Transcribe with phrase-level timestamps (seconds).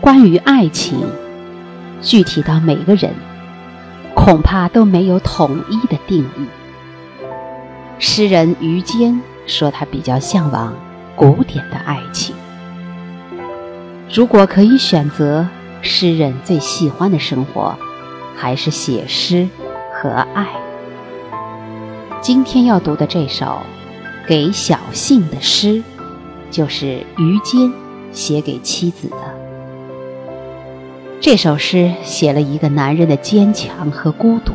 [0.00, 1.04] 关于爱情，
[2.00, 3.12] 具体到每个人，
[4.14, 6.46] 恐怕都没有统一的定义。
[7.98, 10.72] 诗人于坚说，他比较向往
[11.14, 12.34] 古典的爱情。
[14.10, 15.46] 如果可以选择，
[15.82, 17.76] 诗人最喜欢的生活，
[18.38, 19.48] 还是写诗
[19.92, 20.46] 和爱。
[22.20, 23.44] 今天要读的这首
[24.28, 25.82] 《给小幸》的诗，
[26.50, 27.72] 就是于坚
[28.12, 29.16] 写给妻子的。
[31.20, 34.52] 这首诗写了一个男人的坚强和孤独，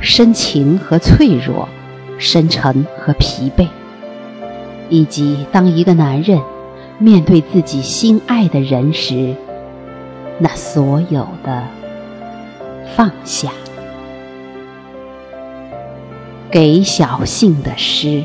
[0.00, 1.68] 深情和脆弱。
[2.18, 3.68] 深沉和疲惫，
[4.88, 6.40] 以及当一个男人
[6.98, 9.34] 面对自己心爱的人时，
[10.38, 11.62] 那所有的
[12.96, 13.52] 放下。
[16.50, 18.24] 给小信的诗，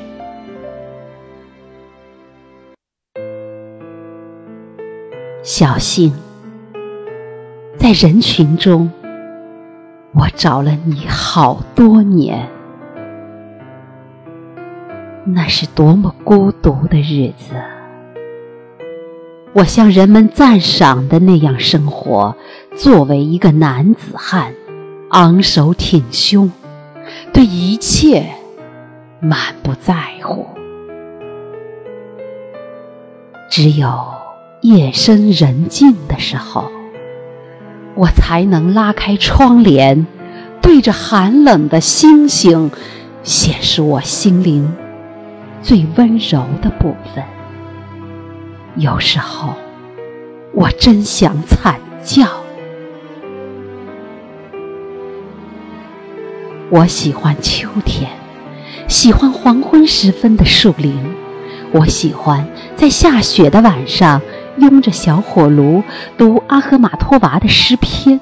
[5.43, 6.13] 小信，
[7.77, 8.89] 在人群中，
[10.13, 12.47] 我找了你好多年。
[15.25, 17.55] 那是多么孤独的日子！
[19.53, 22.33] 我像人们赞赏的那样生活，
[22.77, 24.53] 作为一个男子汉，
[25.11, 26.49] 昂首挺胸，
[27.33, 28.25] 对一切
[29.19, 30.47] 满不在乎。
[33.49, 33.91] 只有
[34.61, 36.71] 夜深人静的时候，
[37.93, 40.07] 我才能拉开窗帘，
[40.61, 42.71] 对着寒冷的星星，
[43.21, 44.73] 显示我心灵。
[45.61, 47.21] 最温柔的部分，
[48.77, 49.53] 有时候
[50.53, 52.40] 我真想惨叫。
[56.71, 58.09] 我喜欢秋天，
[58.87, 60.97] 喜欢黄昏时分的树林，
[61.73, 64.21] 我喜欢在下雪的晚上
[64.55, 65.83] 拥着小火炉
[66.17, 68.21] 读阿赫玛托娃的诗篇。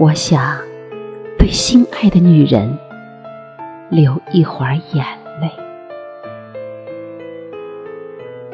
[0.00, 0.58] 我想
[1.38, 2.76] 对心爱的女人
[3.88, 5.06] 流一会儿眼
[5.40, 5.48] 泪。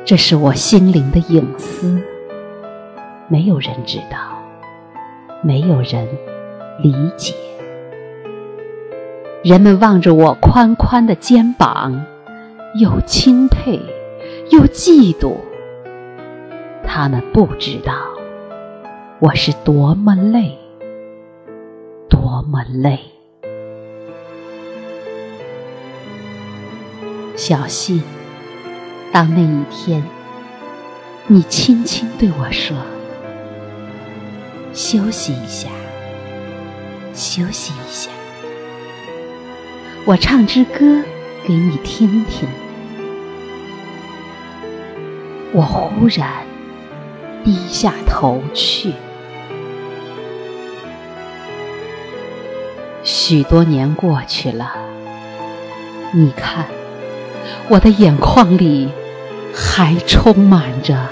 [0.05, 1.99] 这是我心灵的隐私，
[3.29, 4.19] 没有人知道，
[5.43, 6.07] 没有人
[6.83, 7.35] 理解。
[9.43, 12.05] 人们望着我宽宽的肩膀，
[12.79, 13.81] 又钦佩
[14.51, 15.35] 又嫉妒。
[16.85, 17.95] 他们不知道
[19.19, 20.59] 我是多么累，
[22.09, 23.01] 多么累。
[27.35, 28.03] 小信。
[29.13, 30.05] 当那一天，
[31.27, 32.77] 你轻轻对我说
[34.73, 35.69] ：“休息一下，
[37.13, 38.11] 休息一下。”
[40.11, 41.05] 我唱支歌
[41.47, 42.49] 给你听听。
[45.53, 46.45] 我忽然
[47.45, 48.93] 低下头去。
[53.05, 54.73] 许多年过去了，
[56.13, 56.67] 你看，
[57.69, 58.89] 我的眼眶里。
[59.53, 61.09] 还充满着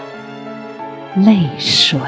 [1.17, 1.99] 泪水。